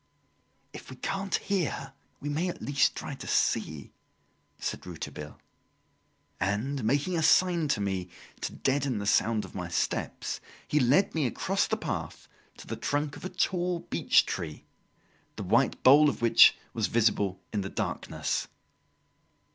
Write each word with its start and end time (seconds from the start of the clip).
"If 0.73 0.89
we 0.89 0.95
can't 0.95 1.35
hear 1.35 1.93
we 2.19 2.27
may 2.27 2.47
at 2.49 2.59
least 2.59 2.95
try 2.95 3.13
to 3.13 3.27
see," 3.27 3.93
said 4.57 4.87
Rouletabille. 4.87 5.39
And, 6.39 6.83
making 6.83 7.15
a 7.15 7.21
sign 7.21 7.67
to 7.67 7.81
me 7.81 8.09
to 8.39 8.51
deaden 8.51 8.97
the 8.97 9.05
sound 9.05 9.45
of 9.45 9.53
my 9.53 9.67
steps, 9.69 10.41
he 10.67 10.79
led 10.79 11.13
me 11.13 11.27
across 11.27 11.67
the 11.67 11.77
path 11.77 12.27
to 12.57 12.65
the 12.65 12.75
trunk 12.77 13.15
of 13.15 13.23
a 13.25 13.29
tall 13.29 13.77
beech 13.81 14.25
tree, 14.25 14.65
the 15.35 15.43
white 15.43 15.83
bole 15.83 16.09
of 16.09 16.19
which 16.23 16.57
was 16.73 16.87
visible 16.87 17.39
in 17.53 17.61
the 17.61 17.69
darkness. 17.69 18.47